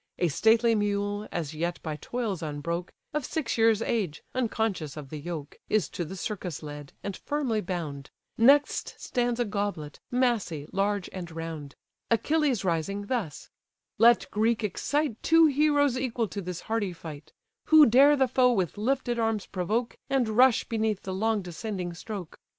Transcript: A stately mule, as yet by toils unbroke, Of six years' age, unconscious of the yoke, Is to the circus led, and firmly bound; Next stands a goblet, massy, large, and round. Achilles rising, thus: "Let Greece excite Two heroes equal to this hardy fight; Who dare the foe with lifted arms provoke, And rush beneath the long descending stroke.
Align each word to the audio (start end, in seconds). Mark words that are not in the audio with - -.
A 0.17 0.29
stately 0.29 0.73
mule, 0.73 1.27
as 1.31 1.53
yet 1.53 1.79
by 1.83 1.95
toils 1.97 2.41
unbroke, 2.41 2.91
Of 3.13 3.23
six 3.23 3.55
years' 3.55 3.83
age, 3.83 4.23
unconscious 4.33 4.97
of 4.97 5.11
the 5.11 5.19
yoke, 5.19 5.59
Is 5.69 5.89
to 5.89 6.03
the 6.03 6.15
circus 6.15 6.63
led, 6.63 6.91
and 7.03 7.15
firmly 7.15 7.61
bound; 7.61 8.09
Next 8.35 8.99
stands 8.99 9.39
a 9.39 9.45
goblet, 9.45 9.99
massy, 10.09 10.67
large, 10.73 11.07
and 11.13 11.29
round. 11.29 11.75
Achilles 12.09 12.65
rising, 12.65 13.05
thus: 13.05 13.51
"Let 13.99 14.25
Greece 14.31 14.63
excite 14.63 15.21
Two 15.21 15.45
heroes 15.45 15.95
equal 15.95 16.27
to 16.29 16.41
this 16.41 16.61
hardy 16.61 16.93
fight; 16.93 17.31
Who 17.65 17.85
dare 17.85 18.15
the 18.15 18.27
foe 18.27 18.53
with 18.53 18.79
lifted 18.79 19.19
arms 19.19 19.45
provoke, 19.45 19.97
And 20.09 20.29
rush 20.29 20.63
beneath 20.63 21.03
the 21.03 21.13
long 21.13 21.43
descending 21.43 21.93
stroke. 21.93 22.39